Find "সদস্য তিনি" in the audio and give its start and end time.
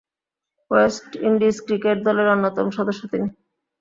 2.77-3.27